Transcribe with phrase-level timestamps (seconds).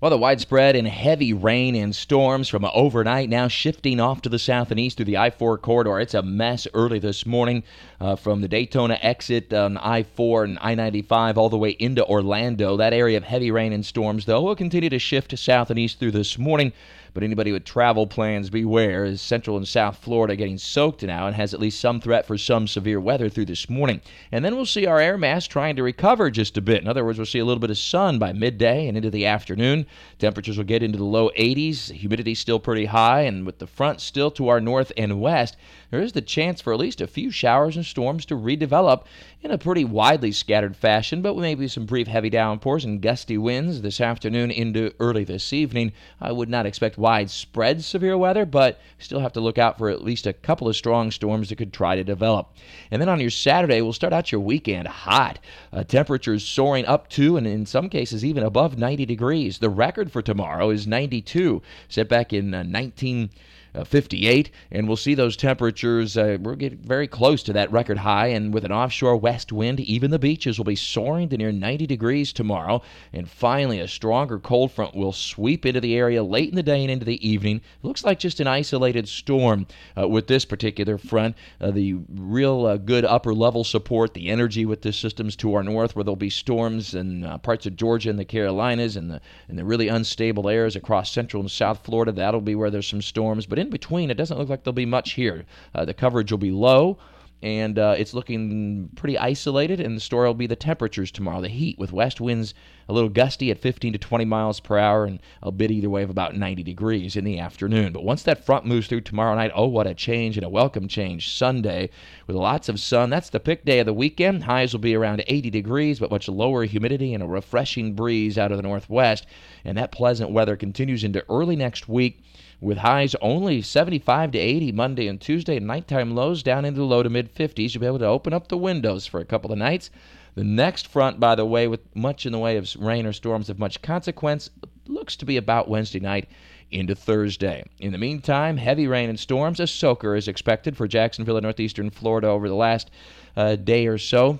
[0.00, 4.38] Well, the widespread and heavy rain and storms from overnight now shifting off to the
[4.38, 6.00] south and east through the I 4 corridor.
[6.00, 7.64] It's a mess early this morning
[8.00, 12.02] uh, from the Daytona exit on I 4 and I 95 all the way into
[12.06, 12.78] Orlando.
[12.78, 15.78] That area of heavy rain and storms, though, will continue to shift to south and
[15.78, 16.72] east through this morning.
[17.12, 21.34] But anybody with travel plans, beware, as central and south Florida getting soaked now and
[21.34, 24.00] has at least some threat for some severe weather through this morning.
[24.30, 26.82] And then we'll see our air mass trying to recover just a bit.
[26.82, 29.26] In other words, we'll see a little bit of sun by midday and into the
[29.26, 29.86] afternoon.
[30.18, 31.90] Temperatures will get into the low 80s.
[31.90, 35.56] Humidity still pretty high, and with the front still to our north and west,
[35.90, 39.04] there is the chance for at least a few showers and storms to redevelop
[39.42, 43.80] in a pretty widely scattered fashion, but maybe some brief heavy downpours and gusty winds
[43.80, 45.92] this afternoon into early this evening.
[46.20, 50.04] I would not expect widespread severe weather, but still have to look out for at
[50.04, 52.54] least a couple of strong storms that could try to develop.
[52.90, 55.38] And then on your Saturday, we'll start out your weekend hot.
[55.72, 59.58] Uh, temperatures soaring up to and in some cases even above 90 degrees.
[59.58, 63.30] The record for tomorrow is 92, set back in uh, 19-
[63.74, 66.16] uh, 58, and we'll see those temperatures.
[66.16, 69.80] Uh, we're getting very close to that record high, and with an offshore west wind,
[69.80, 72.82] even the beaches will be soaring to near 90 degrees tomorrow.
[73.12, 76.82] And finally, a stronger cold front will sweep into the area late in the day
[76.82, 77.60] and into the evening.
[77.82, 81.36] Looks like just an isolated storm uh, with this particular front.
[81.60, 85.62] Uh, the real uh, good upper level support, the energy with the systems to our
[85.62, 89.20] north, where there'll be storms in uh, parts of Georgia and the Carolinas, and the
[89.48, 92.12] and the really unstable areas across central and south Florida.
[92.12, 94.86] That'll be where there's some storms, but in between, it doesn't look like there'll be
[94.86, 95.44] much here.
[95.74, 96.98] Uh, the coverage will be low
[97.42, 99.80] and uh, it's looking pretty isolated.
[99.80, 101.40] And the story will be the temperatures tomorrow.
[101.40, 102.54] The heat with west winds
[102.88, 106.02] a little gusty at 15 to 20 miles per hour, and a bit either way
[106.02, 107.92] of about 90 degrees in the afternoon.
[107.92, 110.88] But once that front moves through tomorrow night, oh, what a change and a welcome
[110.88, 111.32] change.
[111.32, 111.90] Sunday
[112.26, 113.08] with lots of sun.
[113.08, 114.42] That's the pick day of the weekend.
[114.42, 118.50] Highs will be around 80 degrees, but much lower humidity and a refreshing breeze out
[118.50, 119.24] of the northwest.
[119.64, 122.20] And that pleasant weather continues into early next week
[122.60, 126.86] with highs only 75 to 80 Monday and Tuesday, and nighttime lows down into the
[126.86, 127.74] low to mid 50s.
[127.74, 129.90] You'll be able to open up the windows for a couple of nights.
[130.34, 133.50] The next front, by the way, with much in the way of rain or storms
[133.50, 134.50] of much consequence,
[134.86, 136.28] looks to be about Wednesday night
[136.70, 137.64] into Thursday.
[137.78, 141.90] In the meantime, heavy rain and storms, a soaker is expected for Jacksonville and northeastern
[141.90, 142.90] Florida over the last
[143.36, 144.38] uh, day or so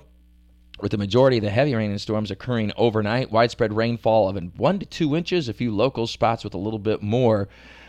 [0.81, 3.31] with the majority of the heavy rain and storms occurring overnight.
[3.31, 7.01] Widespread rainfall of one to two inches, a few local spots with a little bit
[7.01, 7.47] more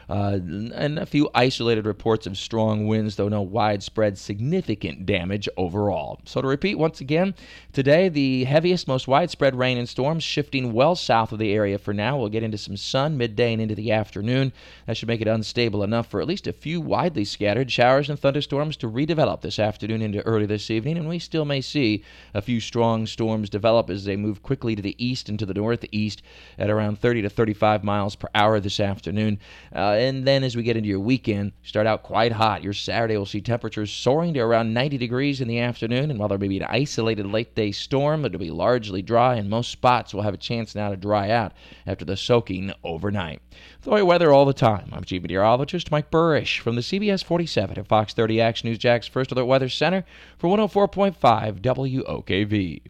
[0.09, 0.39] uh,
[0.75, 6.21] and a few isolated reports of strong winds, though no widespread significant damage overall.
[6.25, 7.35] So, to repeat once again,
[7.73, 11.93] today the heaviest, most widespread rain and storms shifting well south of the area for
[11.93, 12.19] now.
[12.19, 14.53] We'll get into some sun midday and into the afternoon.
[14.87, 18.19] That should make it unstable enough for at least a few widely scattered showers and
[18.19, 22.03] thunderstorms to redevelop this afternoon into early this evening, and we still may see
[22.35, 25.55] a few strong storms develop as they move quickly to the east and to the
[25.55, 26.23] northeast
[26.59, 29.39] at around 30 to 35 miles per hour this afternoon.
[29.75, 32.65] Uh, and then as we get into your weekend, start out quite hot.
[32.65, 36.11] Your Saturday will see temperatures soaring to around 90 degrees in the afternoon.
[36.11, 39.49] And while there may be an isolated late day storm, it'll be largely dry, and
[39.49, 41.53] most spots will have a chance now to dry out
[41.87, 43.41] after the soaking overnight.
[43.83, 44.91] The weather all the time.
[44.93, 49.07] I'm Chief Meteorologist Mike Buresh from the CBS 47 at Fox 30 Action News Jax
[49.07, 50.05] First Alert Weather Center
[50.37, 52.83] for 104.5 WOKV.